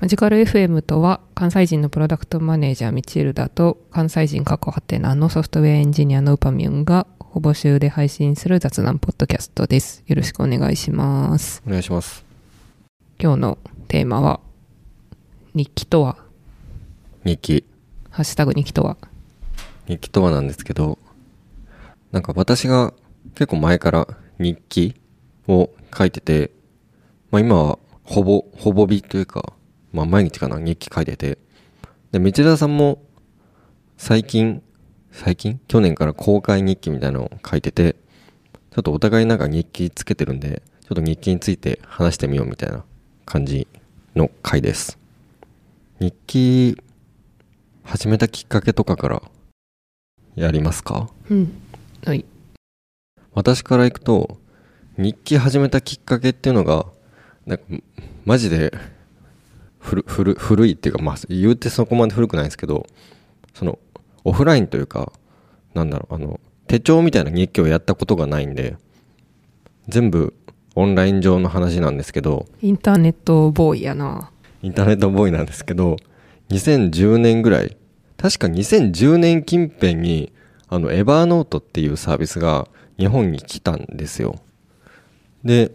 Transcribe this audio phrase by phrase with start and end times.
[0.00, 10.04] マジカル FM とは関西人のプロダクトマネージャーミチルダと関西人過去ハテナのソフトウェアエンジニアのウパミュンがほぼ週で配信する雑談ポッドキャストです。
[10.06, 11.64] よろしくお願いします。
[11.66, 12.24] お願いします。
[13.18, 13.58] 今日の
[13.88, 14.38] テーマは
[15.52, 16.16] 日記とは？
[17.24, 17.64] 日記。
[18.10, 18.98] ハッシュタグ日記とは？
[19.88, 21.00] 日記とはなんですけど、
[22.12, 22.94] なんか私が
[23.34, 24.06] 結構前から
[24.38, 24.94] 日記
[25.48, 26.52] を書いてて、
[27.32, 29.54] まあ今はほぼ、ほぼ日というか、
[29.92, 31.38] まあ毎日かな、日記書いてて。
[32.12, 33.02] で、道枝さんも
[33.96, 34.62] 最近、
[35.10, 35.58] 最近？
[35.66, 37.96] 去年から公開日記みたいなのを書いてて、
[38.70, 42.84] ちょっとお互いなんか日記つけてるんで、ちょっと日記について話してみようみたいな
[43.24, 43.66] 感じ
[44.14, 44.98] の回です。
[45.98, 46.80] 日記
[47.82, 49.22] 始めたきっかけとかから
[50.36, 51.10] やりますか？
[51.30, 51.52] うん。
[52.04, 52.24] はい。
[53.32, 54.38] 私からいくと
[54.96, 56.86] 日記始めたきっかけっていうのが
[57.46, 57.64] なんか
[58.24, 58.72] マジで
[59.88, 62.86] 古古古いっていうかまあ言うてそこまで古くないんですけど
[63.54, 63.78] その
[64.24, 65.12] オフラインというか
[65.74, 68.76] なんだろうあの手帳みたいな日記をやったことがないんで
[69.88, 70.34] 全部
[70.74, 74.30] オンライン上の話なんですけどインターネットボーイやな。
[74.60, 75.96] インターネットボーイなんですけど、
[76.50, 77.76] 2010年ぐらい、
[78.16, 80.32] 確か2010年近辺に、
[80.68, 82.66] あの、エバーノートっていうサービスが
[82.98, 84.40] 日本に来たんですよ。
[85.44, 85.70] で、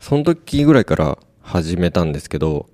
[0.00, 2.70] その時ぐらいから始めたんですけど、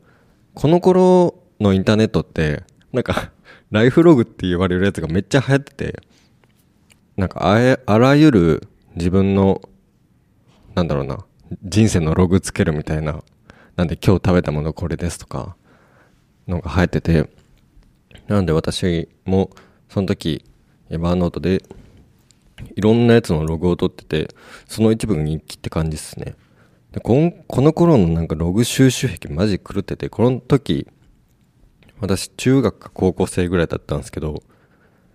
[0.54, 2.62] この頃のインターネットって、
[2.92, 3.32] なんか、
[3.70, 6.02] ライフログって言われるやつがめっちゃ流行ってて、
[7.16, 9.60] なんかあえ、あらゆる自分の、
[10.74, 11.24] なんだろうな、
[11.64, 13.22] 人生のログつけるみたいな、
[13.76, 15.56] なんで今日食べたものこれですとか、
[16.48, 17.30] のが流行ってて、
[18.26, 19.50] なんで私も
[19.88, 20.44] その時、
[20.88, 21.62] エバーノートで
[22.76, 24.34] いろんなやつのログを取ってて、
[24.66, 26.34] その一部が日記って感じですね。
[26.92, 30.88] でこんこの頃のなんかログ収集癖マジ狂ってて、この時、
[32.00, 34.42] 私中学か高校生ぐらいだったんですけど、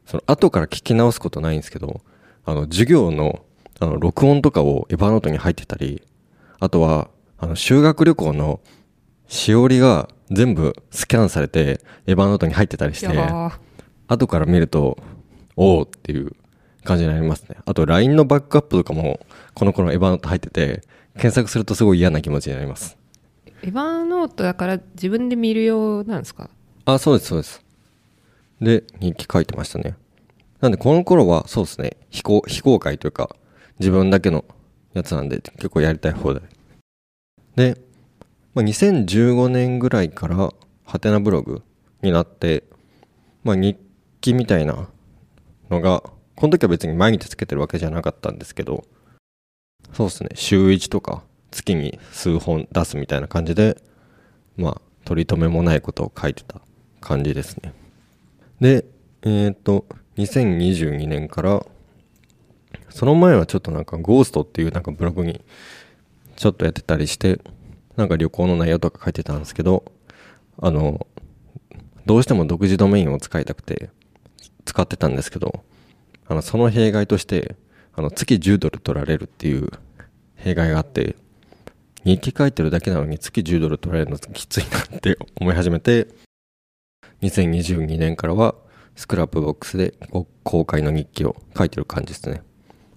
[0.05, 2.01] その後から聞き直すことないんですけど、
[2.45, 3.43] あの授業の
[3.79, 6.01] あの録音とかをエバーノートに入ってたり、
[6.59, 8.61] あとはあの修学旅行の
[9.27, 13.07] しおりが全部スキャンされてエヴァノートに入ってたりして
[14.07, 14.97] 後から見ると
[15.55, 16.31] おおっていう
[16.85, 17.57] 感じになりますね。
[17.65, 19.19] あと LINE のバックアップとかも
[19.53, 20.83] この頃エヴァノート入ってて
[21.15, 22.97] 検索するとすごい嫌な気持ちになります。
[23.63, 26.49] エヴァーノートだから自分で見るようなんですか？
[26.85, 27.65] あそうですそうです。
[28.61, 29.95] で日記書いてましたね。
[30.61, 31.97] なんでこの頃はそうですね。
[32.09, 33.29] 非公非公開というか
[33.79, 34.45] 自分だけの
[34.93, 36.41] やつなんで結構やりたい放題
[37.57, 37.77] で、
[38.53, 40.53] まあ、2015年ぐらいから
[40.85, 41.61] ハテナブログ
[42.01, 42.63] になって、
[43.43, 43.77] まあ、日
[44.21, 44.87] 記みたいな
[45.69, 46.03] のが
[46.35, 48.85] この時は別に毎日つけてるわけじゃなかったんですけど
[49.93, 50.29] そうですね。
[50.35, 53.81] 週1とか月に数本出すみたいな感じで
[54.57, 56.59] まあ取り留めもないことを書いてた
[56.99, 57.73] 感じですね。
[58.59, 58.85] で
[59.21, 59.85] えっ、と
[60.17, 61.65] 2022年から
[62.89, 65.43] その前はちょっとなんかゴーストっていうなんかブログに
[66.35, 67.39] ちょっとやってたりして
[67.95, 69.85] なんか旅行の内容とか書いてたんですけど
[70.61, 71.07] あの
[72.05, 73.89] どうしても独自ドメインを使いたくて
[74.65, 75.63] 使ってたんですけど
[76.27, 77.55] あのその弊害として
[77.93, 79.69] あの月10ドル取られるっていう
[80.35, 81.15] 弊害があって
[82.03, 86.07] 日記書いてるだけなのに月10ドル取られるのきついなって 思い始めて
[87.21, 88.55] 2022年からは
[88.95, 92.41] Scrapbox でこ公開の日記を書いてる感じですね。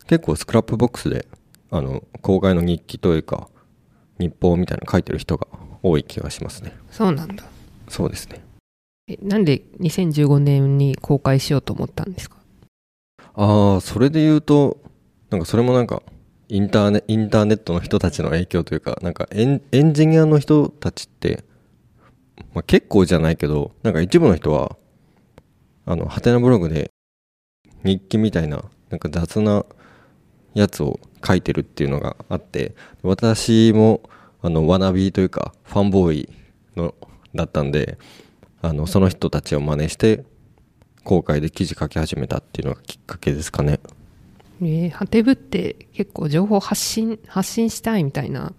[0.07, 1.27] 結構 Scrapbox で
[1.71, 3.49] あの公開の日記というか
[4.19, 5.47] 日報みたいなの書いてる人が
[5.83, 6.73] 多い気がしますね。
[6.91, 7.45] そうなんだ。
[7.89, 8.43] そうですね。
[9.09, 12.38] えなんで2015年に公開しようと思ったんですか？
[13.41, 14.79] ああそれで言うと
[15.31, 16.03] なんかそれもなんか
[16.49, 21.45] インターネインターネットの人たちの影響というかなんかエンエンジニアの人たちって、
[22.53, 24.77] まあ、結構じゃないけどなんか一部の人は
[25.87, 26.91] あのハテナブログで
[27.85, 29.65] 日記みたいななんか雑な
[30.55, 34.03] やつを書いてるっていうのがあって私も
[34.43, 36.29] あのワナビーというかファンボーイ
[36.75, 36.93] の
[37.37, 37.99] だったんで
[38.63, 40.25] あのその人たちを真似して
[41.09, 43.81] 公開で記事書き始めたっていうのがきっかけですかね。
[44.61, 48.53] えー、ハテブって結構情報発信発信したいみたいな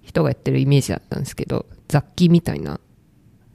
[0.00, 2.80] 人がやってるイメージだったんですけど雑記みたいな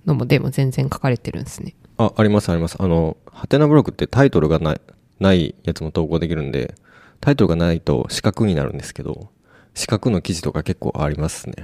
[0.06, 1.74] のもでも全然書かれてるんですね。
[1.98, 2.76] あありますあります。
[2.80, 4.82] あのハテナブログってタイトルがない
[5.20, 6.76] ないやつも投稿できるんで
[7.22, 9.30] タイトルがないと四角になるんですけど
[9.74, 11.56] 四角の記事とか結構ありますね。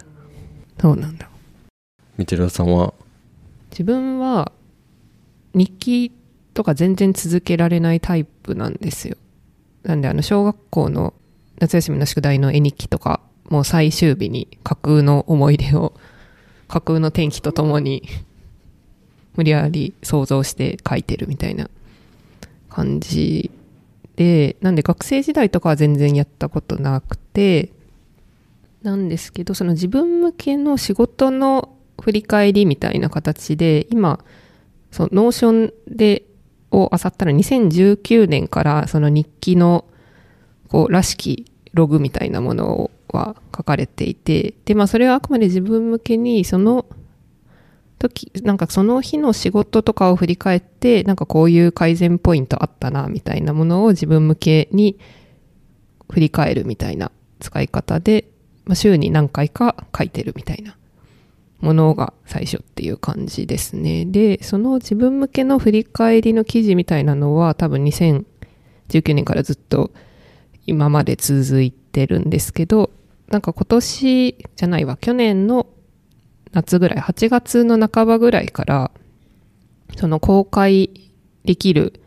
[0.79, 1.29] そうなんだ。
[2.17, 2.95] みちるさんは？
[3.69, 4.51] 自分は
[5.53, 6.11] 日記
[6.53, 9.17] とか全然続けられないタイプなんですよ。
[9.83, 11.13] なんであの小学校の
[11.59, 15.93] 夏休みの宿題の絵日記とかもう最終日に架空の思い出を
[16.67, 18.03] 架空の天気とともに
[19.35, 21.69] 無理やり想像して書いてるみたいな
[22.69, 23.51] 感じ
[24.15, 27.71] で、なんで学生時代とかは全然やったことなくて、
[28.83, 34.23] なんですけど、その自分向けの仕事の振り返りみたいな形で、今、
[34.91, 36.23] その Notion で、
[36.71, 39.85] を漁ったら2019年からその日記の、
[40.69, 46.85] こう、らしきログみたいなものは書かれていて、で、まあそれはあくまで自分向けに、その
[47.99, 54.97] 時、なんかその日の仕事とかを振り返って、なんかこういう改善ポイントあったな、みたいなものを自分向けに
[56.09, 58.25] 振り返るみたいな使い方で、
[58.65, 60.77] まあ、週に何回か書いてるみたいな
[61.61, 64.05] ものが最初っていう感じですね。
[64.05, 69.91] で、その自分向けの振り返りの記事みたいなのは多分2019年からずっと
[70.65, 72.91] 今まで続いてるんですけど、
[73.29, 75.67] なんか今年じゃないわ、去年の
[76.51, 78.91] 夏ぐらい、8月の半ばぐらいから、
[79.97, 80.89] その公開
[81.45, 82.01] できる、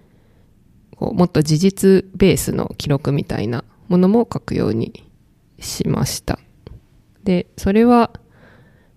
[0.98, 5.04] もっと事実ベースの記録みたいなものも書くように
[5.58, 6.38] しました。
[7.24, 8.10] で、それは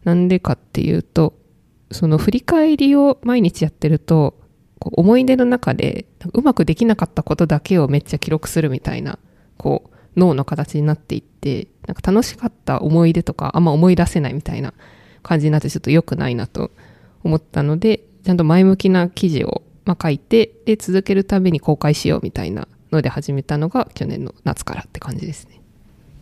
[0.08, 1.34] なんでかっていうと、
[1.92, 4.40] その振り返りを毎日やってると、
[4.80, 9.20] こう思い出の中でうまくできなかったことだけをめっちゃ記録するみたいな、
[9.58, 14.74] こう脳の形になっていって、なんか楽しかった思い出とかあんま思い出せないみたいな
[15.24, 16.72] 感じになってちょっと良くないなと
[17.26, 25.60] 思ったので、ちゃんと前向きな記事を、ま、書いて、で、続けるために公開しようみたいなので始めたのが去年の夏からって感じですね。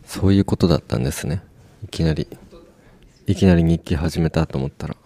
[0.04, 1.44] そういうことだったんですね。
[1.84, 2.26] いきなり、
[3.26, 4.96] いきなり日記始めたと思ったら。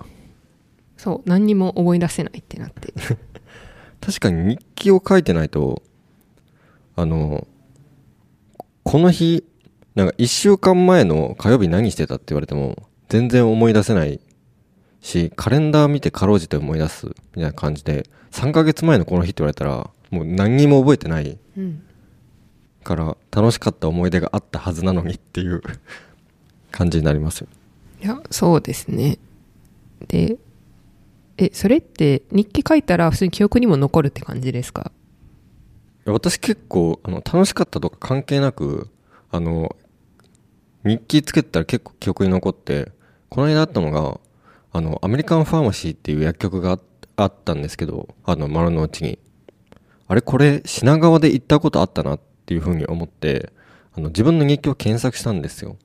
[0.96, 2.92] そう、何にも思い出せないってなって。
[4.00, 5.82] 確かに日記を書いてないと、
[6.96, 7.46] あの、
[8.82, 9.44] この日、
[9.94, 14.20] なんか一週間前の火曜日何してたって言われても、全然思い出せない
[15.00, 21.38] し、カレンダー見てかろうじて思い出すみたいな感じで、3ヶ月前のこの日って言われたら、もう何にも覚えてない。
[21.56, 21.82] うん、
[22.84, 25.62] から楽しかった思い出があったはずなのにっていう
[26.70, 27.48] 感じになりますよ。
[28.02, 29.18] いや、そうですね。
[30.08, 30.38] で、
[31.36, 34.92] え、それって日記書いたら普通に記憶にも残るって感じですか？
[36.06, 38.88] 私結構、あの、楽しかったとか関係なく、
[39.30, 39.76] あの、
[40.84, 42.90] 日記つけたら結構記憶に残って、
[43.28, 44.18] この間あったのが、
[44.72, 46.78] あの、アメリカンファーマシーっていう薬局が
[47.16, 49.18] あったんですけど、あの、丸の内に。
[50.08, 53.52] あれ、これ、品川で行ったことあったなっていうふうに思って、
[53.94, 55.76] あの、自分の日記を検索したんですよ。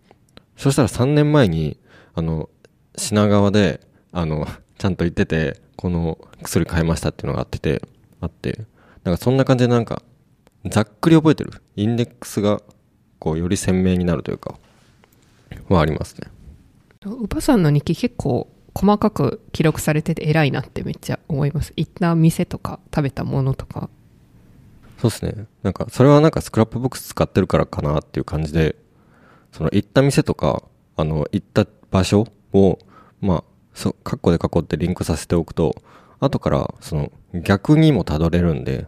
[0.57, 1.77] そしたら3年前に、
[2.15, 2.49] あの、
[2.97, 3.81] 品川で、
[4.11, 4.47] あの、
[4.77, 7.81] ちゃんと言ってて、この薬買いましたっていうのがあってて、
[8.21, 8.65] あって、
[9.03, 10.01] なんかそんな感じでなんか、
[10.69, 11.51] ざっくり覚えてる。
[11.75, 12.61] インデックスが、
[13.19, 14.57] こう、より鮮明になるというか、
[15.69, 16.27] はありますね。
[17.05, 21.71] ウパさんの日記結構細かく記録されてて偉いなってめっちゃ思います。
[21.75, 23.89] 行った店とか食べたものとか。
[24.99, 25.45] そうですね。
[25.63, 28.75] なんか、それはなんか Scrapbox 使ってるからかなっていう感じで、
[29.51, 30.63] その行った店とか、
[30.97, 32.77] あの、行った場所を、
[33.21, 33.43] まあ、
[33.73, 35.81] そ、カッコで囲ってリンクさせておくと、
[36.19, 38.87] 後から、その、逆にもたどれるんで、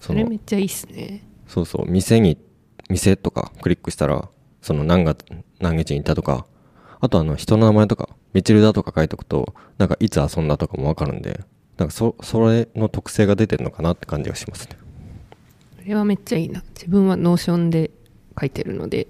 [0.00, 1.24] それめっちゃいいっすね。
[1.46, 2.38] そうそう、店に、
[2.88, 4.28] 店とかクリックしたら、
[4.62, 5.24] その何月、
[5.60, 6.46] 何日に行ったとか、
[7.00, 11.40] あとあの人の名前とか、ミチルダとか書いとくと、なんかいつ遊んだとかもわかるんで、
[11.76, 14.76] なんかそ、それの特性が出てるのかなって感じがしますね。
[15.80, 16.62] それはめっちゃいいな。
[16.74, 17.90] 自分は Notion で
[18.38, 19.06] 書いてるので、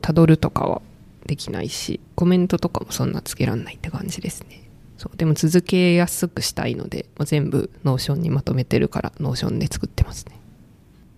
[0.00, 0.80] たどるとかは
[1.26, 4.68] できないし、コメントとかもそんなつけらんないって感じですね。
[4.96, 5.16] そう。
[5.16, 10.38] でも続けやすくしたいので、もう全部 Notion にまとめてるから、 Notion で作ってますね。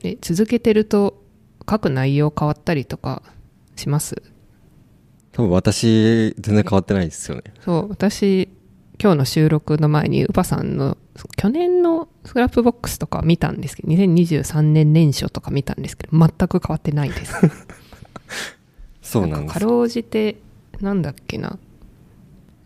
[0.01, 1.23] で、続けてると、
[1.69, 3.23] 書く内容変わったりとか
[3.75, 4.23] します？
[5.33, 7.43] 多分私、全然変わってないですよね。
[7.61, 8.49] そう、私、
[9.03, 10.97] 今日の収録の前に、ウパさんの
[11.37, 17.35] 去年の Scrapbox とか見たんですけど、2023年年初とか見たんですけど、全く変わってないです。
[19.07, 19.55] そうなんです。
[19.55, 20.37] かろうじて、
[20.81, 21.59] なんだっけな、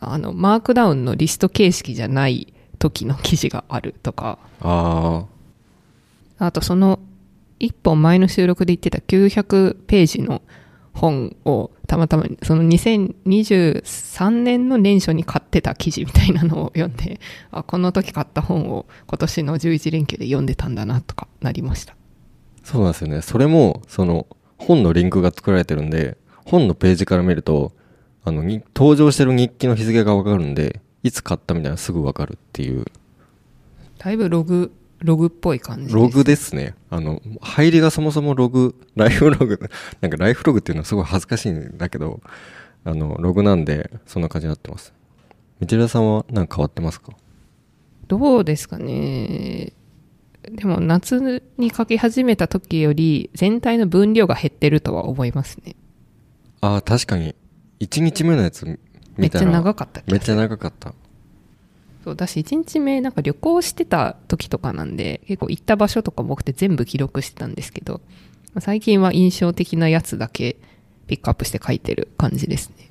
[0.01, 5.27] あの、マークダウンのリスト形式じゃない時の記事があるとか、あ
[6.39, 6.47] あ。
[6.47, 6.99] あとその、
[7.59, 10.41] 一本前の収録で言ってた900ページの
[10.95, 17.21] 本をたまたまその2023年の年初に買ってた記事みたいなのを読んで、
[17.53, 21.95] あ、この時買った本を今年の11連休で読んでたんだなとかなりました。
[22.63, 23.21] そうなんですよね。
[23.21, 26.17] それも、その本のリンクが作られてるんで、
[26.51, 27.73] 本のページから見ると、
[28.25, 28.43] あの、
[28.75, 32.85] 登場してる日記の日付がわかるんで、いつ買ったみたいなすぐわかるっていう。
[33.99, 36.75] だいぶログログっぽい感じログですね。
[36.91, 39.59] あの、入りがそもそもログ、ライフログ、
[40.03, 42.21] なんかライフログっていうのはすごい恥ずかしいんだけど、
[42.85, 44.93] あの、ログなんで、そんな感じになってます。
[45.61, 47.13] 道枝さんは何か変わってますか？
[48.09, 49.73] どうですかね。
[50.43, 55.77] でも夏に書き始めた時より全体の分量が減ってるとは思いますね。
[56.61, 57.35] ああ、確かに。
[57.81, 58.65] 1日目のやつ
[59.17, 59.43] めっちゃ。
[59.43, 60.95] 長かっためっちゃ長かった。
[62.05, 68.01] そうだし1日目なんか旅行してた時とかなんで結構行った場所とかも多くて全部記録してたんですけど
[68.55, 70.57] まあ最近は印象的なやつだけ
[71.09, 72.91] ピックアップして書いてる感じですね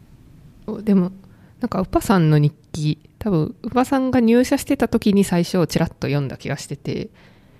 [0.84, 1.12] でも
[1.60, 7.10] なんかウパさんの日記多分ウパさんが入社してた時に最初ちらっと読んだ気がしてて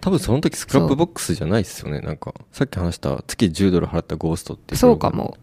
[0.02, 2.00] 多分その時 Scrapbox じゃないですよね。
[2.00, 5.36] なんか、さっき話した月10ドル払ったゴーストってそうかも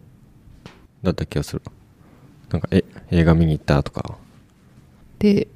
[1.03, 1.61] だった気がする。
[2.49, 4.17] なんか、え、映画見に行ったとか。
[5.19, 5.47] で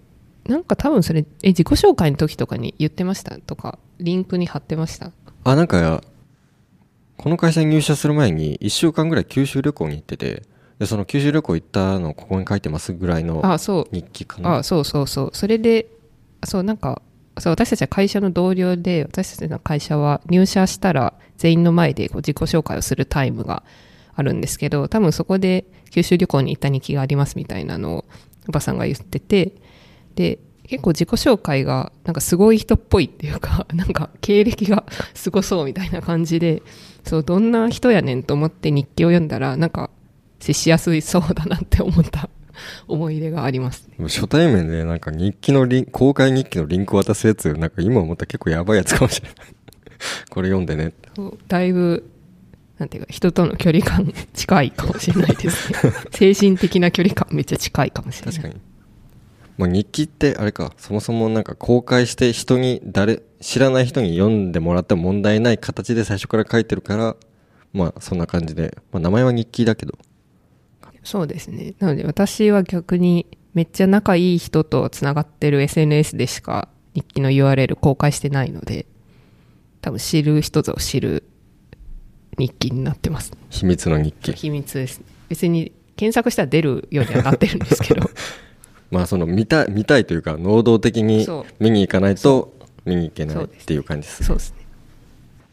[0.48, 3.38] なんか多分それえ自己紹介の時とかに言ってました？
[3.38, 5.12] とかリンクに貼ってました？
[5.44, 6.04] あ、なんか、
[7.18, 10.44] この会社に入社する前に1週間ぐらい九州旅行に行ってて、
[10.80, 13.42] で、その九州旅行行ったのここに書いてますぐらいの
[13.92, 14.58] 日記かな。
[14.58, 15.88] あそうそうそうそれで
[16.44, 17.04] そうなんか
[17.38, 23.62] そう私たちは会社の同僚で私たちの会社は入社したら全員の前でこう自己紹介をするタイムが
[24.14, 28.06] あるんですけど多分そこで九州旅行に行った日記がありますみたいなのを
[28.48, 29.54] おばさんが言ってて
[30.16, 36.64] で結構自己紹介がなんかすごい人っぽいっていうか なんか経歴が すごそうみたいな感じで
[37.04, 39.90] そうどんな人やねんと思って日記を読んだらなんか
[40.40, 42.30] 接しやすいそうだなって思った
[42.88, 49.38] 思い出がありますね初対面でなんか日記のリン公開日記のリンク渡すやつ、なんか今思ったら結構やばいやつかもしれない。
[50.30, 50.94] これ読んでね
[51.48, 52.10] だいぶ
[52.82, 55.94] なんていうか人との距離感近いかもしれないですね。
[56.12, 58.36] 精神的な距離感めっちゃ近いかもしれない。
[58.36, 58.60] 確かに。
[59.60, 67.16] まあ、日記ってあれか、そもそもなんか公開して人に誰、知らない人に読んでもらっても問題ない形で最初から書いてるから、
[67.72, 70.00] まあそんな感じで、まあ名前は日記だけど、
[71.04, 71.76] そうですね。
[71.78, 78.88] なので私は逆にめっちゃ仲いい人とつながってる SNS でしか日記の URL 公開してないので
[79.82, 81.31] 多分知る人ぞ知る
[82.38, 83.32] 日記になってます。
[83.50, 84.34] 秘密の日記。
[84.34, 85.00] 秘密です。
[85.00, 88.10] ね別に検索したら出るようにはなってるんですけど。
[88.92, 91.26] まあその見た、見たいというか、能動的に
[91.60, 92.54] 見に行かないと
[92.86, 94.24] 見に行けないっていう感じです。
[94.24, 94.38] そう。
[94.38, 94.66] ですね。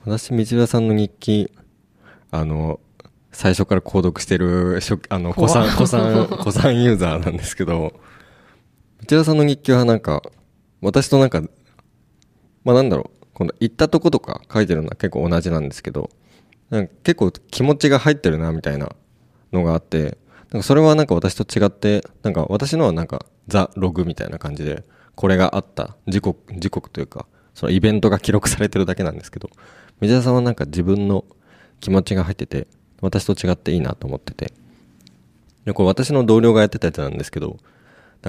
[0.05, 1.53] 私、道枝さんの日記、
[2.31, 2.81] あの、
[3.31, 7.93] 最初から購読してる、初あの、怖古参、古参、 古参ユーザーなんですけど、
[9.07, 10.23] 道枝さんの日記はなんか、
[10.81, 11.43] 私となんか、
[12.65, 16.11] まあなんだろう、この行ったとことか書いてるのは結構同じなんですけど、
[16.71, 18.95] なんか結構気持ちが入ってるなみたいな
[19.53, 20.19] のがあって、
[20.51, 24.85] なんかそれはなんか私と違って、なんか私のはなんかザ・ログみたいな感じで、
[25.15, 29.51] これがあった時刻、時刻というか、そのイベントが記録されてるだけなんですけど、
[30.01, 31.25] 水田さんはなんか自分の
[31.81, 32.69] 気持ちが入ってて、
[33.01, 34.53] 私と違っていいなと思ってて。
[35.65, 37.59] で、これ私の同僚がやってたやつなんですけど、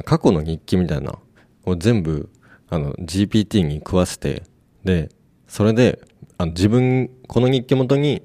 [0.06, 1.20] 過去の日記みたいな、
[1.66, 2.30] を全部、
[2.70, 4.44] あの、GPT に食わせて、
[4.84, 5.10] で、
[5.48, 6.00] それで、
[6.40, 8.24] あの、自分、この日記元に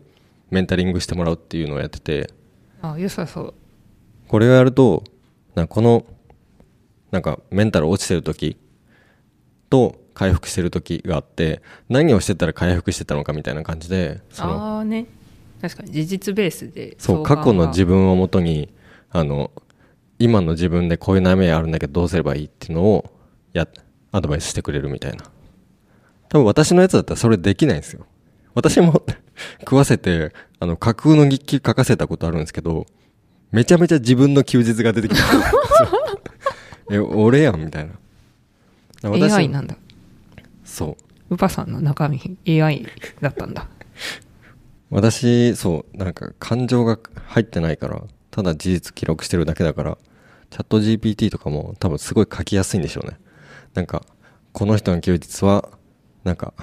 [0.51, 2.31] メンタリングしてもらうっていうのをやってて、
[2.81, 3.55] あ良さそう。
[4.29, 5.03] これをやると、
[5.57, 6.07] なんかこの、
[7.11, 8.57] なんかメンタル落ちてる時
[9.69, 15.07] と回復してる時があって、何をしてたら回復してたのかみたいな感じで、その、ああね。
[15.61, 18.73] 確かに事実ベースでそう、過去の自分分をもとに、
[19.11, 19.51] あの、
[20.21, 23.11] 今の自分でこういう悩みあるんだけどどうすればいいっていうのを、
[23.55, 23.67] や、
[24.13, 25.25] アドバイスしてくれるみたいな。
[26.35, 28.07] 多分私のやつだったらそれできないんですよ。
[28.55, 29.05] 私も
[29.61, 32.87] 食わせて、あの、架空の日記書かせたことあるんですけど、
[33.53, 35.23] めちゃめちゃ自分の休日が出てきた。
[36.91, 37.93] え、俺やんみたいな。
[39.11, 39.77] 私 AI なんだ
[40.65, 40.97] そ
[41.31, 41.35] う。
[41.35, 42.85] ウパさんの中身 AI
[43.21, 43.69] だったんだ
[44.91, 49.99] 私、そう、なんか感情が入ってないから、ただ事実記録してるだけだから、
[50.51, 53.19] チャット GPT とかも多分すごい書きやすいんでしょうね。
[53.75, 54.05] なんか、
[54.53, 55.69] この人の休日は、
[56.25, 56.55] なんか、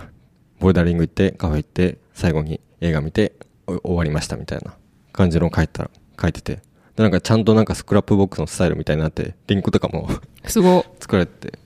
[0.59, 3.33] ボルダリング行って、カフェ行って、最後に映画見て、
[3.67, 4.75] お終わりましたみたいな
[5.13, 6.55] 感じの書いたら、書いてて。
[6.95, 10.09] で、なんかちゃんとなんか Scrapbox のスタイルみたいになって、リンクとかも
[10.45, 11.59] すご作られてて、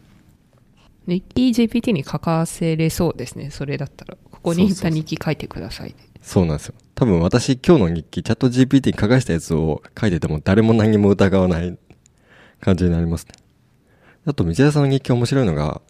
[1.08, 6.74] 日記 GPT に書かせれそうですねそれだったらここに行った日記書いてくださいねそうなんですよ。
[6.96, 11.78] 多分私今日の日記、チャット GPT に書かしたやつを書いてても誰も何も疑わない
[12.60, 13.34] 感じになりますね。
[14.26, 15.82] あと、道枝さんの日記面白いのが、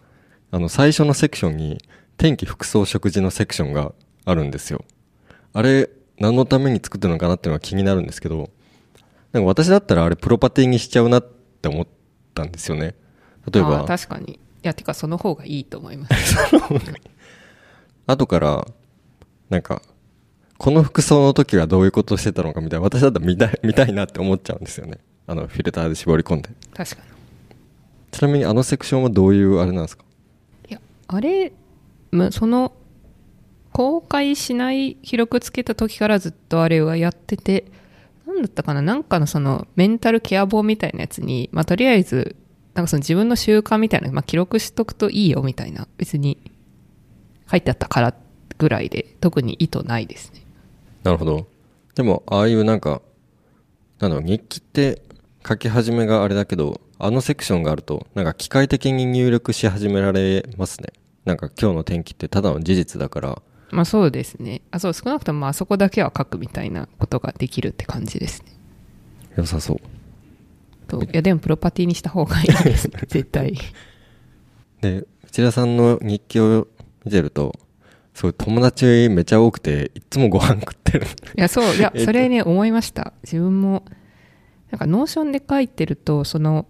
[0.55, 1.81] あの、最初のセクションに、
[2.15, 3.91] 天気、服装、食事のセクションが
[4.23, 4.85] あるんですよ。
[5.51, 8.49] あれ、何のために作ってるのかなっていうのが気になるんですけど、
[9.33, 11.23] なんか私だったらあれプロパティにしちゃうなっ
[11.61, 11.87] て思っ
[12.33, 12.95] たんですよね。
[13.51, 16.37] 例えば、確かにいやてかその方がいいと思います
[18.07, 18.65] 後から、
[19.49, 19.81] なんか、
[20.57, 24.99] この服装の時はどういうことしてたのかみたいな、私だったら見たい、 見たいなって思っちゃうんですよね。
[25.27, 26.49] あの、フィルターで絞り込んで。
[26.73, 27.15] 確かに
[28.11, 30.05] ちなみにあのセクションはどういうあれなんですか？
[31.15, 31.53] あれ
[32.31, 32.73] その
[33.71, 37.65] 公開しない記録つけた時からずっとあれはやってて
[38.25, 42.35] 何だったかななんかのそのメンタルケア本みたいなやつに、まあ、とりあえず
[42.73, 46.39] なんかその自分の習慣みたいな、まあ、記録しとくといいよみたいな別に
[47.49, 48.13] 書いてあったから
[48.57, 50.45] ぐらいで特に意図ないですね
[51.05, 51.47] なるほど。
[51.93, 53.01] でも、ああいうなんか、
[53.99, 55.03] なんだろう、日記って
[55.47, 60.89] 書き始めがあれだけど、あのセクションがあると、なんか機械的に入力し始められますね。
[61.25, 63.41] なんか今日の天気ってただの事実だから、
[63.71, 64.61] まあそうですね。
[64.71, 68.47] あそう少なくともまああそこだけは書くみたいなことができるって感じですね。
[69.35, 69.77] 良さそう。
[70.87, 72.87] といやでもプロパティにした方がいいです。
[72.87, 73.57] ね 絶対。
[74.81, 76.67] で、内田さんの日記を
[77.03, 77.53] 見てると、
[78.13, 81.05] すごい友達めちゃ多くて、いつもご飯食ってる。
[81.05, 82.05] いや、そう、いや えっ、と。
[82.05, 83.13] それね、思いました。
[83.23, 83.83] 自分も、
[84.71, 86.67] なんか、 Notion で書いてると、その、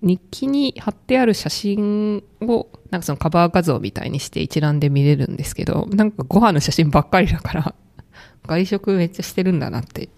[0.00, 7.74] 日記に貼ってある写真を、なんかそのカバー画像みたいにして一覧で見れるんですけど、なんかご飯の写真ばっかりだから、
[8.46, 10.08] 外食めっちゃしてるんだなって、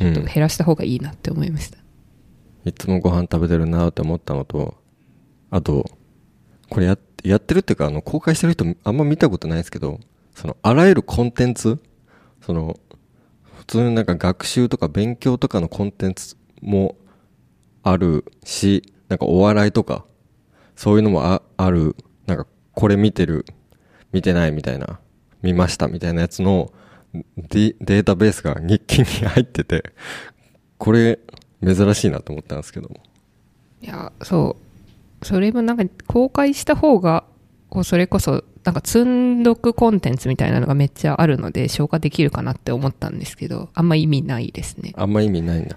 [0.00, 0.12] うん。
[0.14, 1.78] 減らした方がいいなって思いました。
[2.64, 4.74] いつもご飯食べてるなって思ったのと、
[5.50, 5.88] あと、
[6.68, 10.00] これややってるっていうか、あの、公開してる人あんま見たことないですけど、
[10.34, 11.78] その、あらゆるコンテンツ
[12.42, 12.78] その、
[13.56, 16.96] 普通になんか学習とか勉強とかのコンテンツも
[17.84, 20.04] あるし、なんかお笑いとか、
[20.74, 21.94] そういうのもあある、
[22.26, 23.44] なんかこれ見てる、
[24.12, 24.98] 見てないみたいな、
[25.42, 26.72] 見ましたみたいなやつの
[27.36, 29.92] デデータベースが日記に入ってて、
[30.78, 31.20] これ
[31.62, 32.96] 珍しいなと思ったんですけども。
[33.82, 34.56] いや、そ
[35.20, 35.24] う。
[35.24, 37.24] それもなんか公開した方が、
[37.68, 44.94] こうそれこそ、なんか積んどくコンテンツみたいなのがめっちゃあるので消化できるかなって思ったんですけど、あんま意味ないですね。
[44.96, 45.76] あんま意味ないんだ。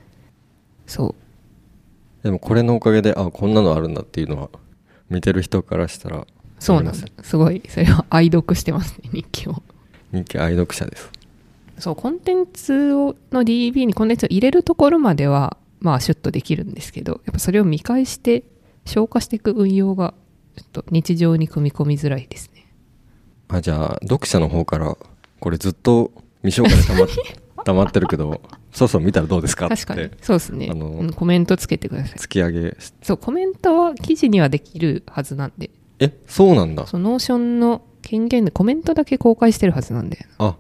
[0.86, 1.27] そう。
[2.24, 4.50] でもこれのおかげで、あ、こんなのあるんだっていうのは、
[5.10, 6.26] 見てる人からしたら、
[6.60, 7.06] そうなんです。
[7.22, 9.62] すごい、それは愛読してますね、日記を。
[10.12, 11.12] 人気愛読者です。
[11.78, 18.44] そう、コンテンツを、の DB にコンテンツを入れるところまでは、まあ、シュッとできるんですけど、やっぱそれを見返して、
[18.86, 20.14] 消化していく運用が、
[20.56, 22.66] ちょっと日常に組み込みづらいですね。
[23.50, 24.98] あ、じゃあ、読者の方から、
[25.40, 26.12] これずっと
[26.44, 27.08] 未消化で溜ま っ
[27.64, 29.76] 溜まってるけど、そうそう見たらどうですかって。
[29.76, 30.10] 確かに。
[30.22, 30.70] そうですね。
[30.72, 32.18] あのうんコメントつけてください。
[32.18, 36.86] 突き上げしそう、コメントは記事にはできるはずなんで、え、そうなんだ。
[36.86, 40.26] その Notion の権限でコメントだけ公開してるはずなんで。
[40.38, 40.56] あ、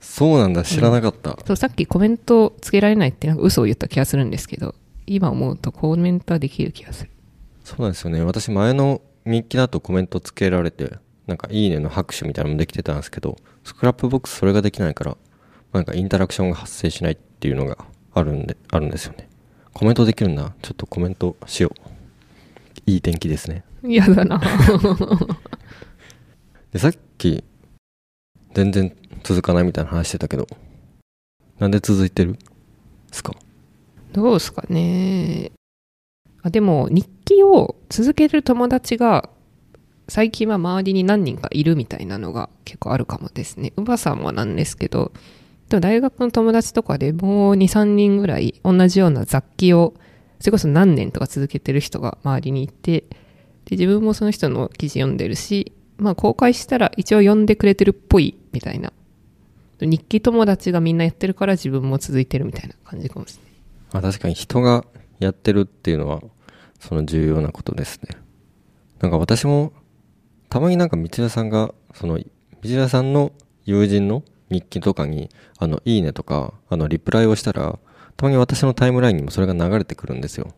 [0.00, 0.62] そうなんだ。
[0.62, 1.38] 知らなかった。
[1.46, 4.74] そう、さっきコメントつけられないってなんか嘘を言った気がするんですけど、
[5.06, 7.10] 今思うとコメントはできる気がする。
[7.64, 8.22] そうなんですよね。
[8.22, 15.16] 私前の日記だとコメントつけられて、なんかいいねの拍手みたいなのもできてたんですけど、 Scrapbox それができないから、
[15.72, 17.78] なんかインタラクションが発生しないっていうのが
[18.14, 19.28] あるんで、あるんですよね。
[19.72, 20.52] コメントできるんだ。
[20.62, 21.80] ちょっとコメントしよう。
[22.86, 23.64] いい天気ですね。
[23.84, 24.40] 嫌だな
[26.72, 27.42] で、さっき、
[28.54, 30.46] 全然続かないみたいな話してたけど、
[31.58, 32.38] なんで続いてるで
[33.12, 33.32] すか？
[34.12, 35.52] どうですかね。
[36.42, 39.28] あでも、日記を続ける友達が、
[40.08, 43.72] 最近は周りに何人かいるみたいなのが結構あるかもですね。
[43.76, 45.12] うばさんはなんですけど、
[45.70, 49.94] でも大学の友達とかでもう2、3人ぐらい同じような雑記を、
[50.40, 53.04] それこそ何年とか続けてる人が周りにいて、
[53.66, 58.92] で自分もその人の記事読んでるし、まあ公開したら一応読んでくれてるっぽいみたいな。
[59.80, 64.06] 日記友達がみんなやってるから自分も続いてるみたいな感じかもしれない。
[64.06, 64.84] あ確かに人が
[65.20, 66.20] やってるっていうのは、
[66.80, 68.16] その重要なことですね。
[69.00, 69.72] なんか私も、
[70.48, 72.24] たまになんか道枝さんが、その、道
[72.64, 73.30] 枝さんの
[73.64, 77.78] 友人の日記とかに、あの、いいねとか、あの、リプライをしたら、
[78.16, 80.48] たまに私のタイムラインにもそれが流れてくるんですよ。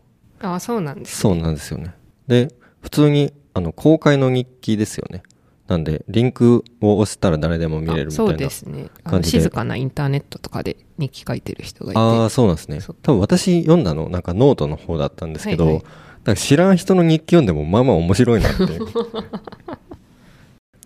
[0.41, 1.93] ああ、そうなんです、そうなんですよね。
[2.27, 2.49] で、
[2.81, 5.23] 普通に、あの、公開の日記ですよね。
[5.67, 8.25] なんで、リンクを押したら誰でも見れるみたいな。
[8.25, 8.89] あそうですね
[9.23, 12.79] 静かなインターネットとかで日記書いてる人がいてああ、そうなんですね。
[13.01, 15.83] 多分私読んだの、なんかノートの方だったんですけど、はいはい
[16.23, 18.87] なんか知らん人の日記読んでもまあまあ面白いなっていう。
[18.87, 18.91] っ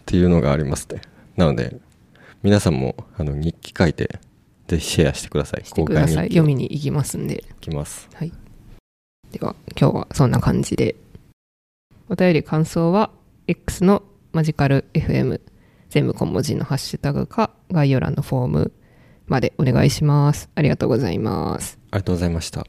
[0.06, 1.02] ていうのがありますね。
[1.36, 1.78] なので、
[2.48, 4.22] 皆さんもあの日記書いて、
[4.68, 5.66] ぜひシェアしてください。
[5.66, 6.30] してください。
[6.30, 7.44] 読みに行きますんで。
[7.46, 8.08] 行きます。
[8.14, 8.32] はい。
[9.34, 10.96] では今日はそんな感じで。
[12.08, 13.12] お便り感想は
[13.48, 15.42] X のマジカル FM
[15.90, 18.72] 全部小文字のハッシュタグか概要欄のフォーム
[19.26, 20.50] までお願いします。
[20.56, 21.78] ありがとうございます。
[21.92, 22.66] ありがとうございました。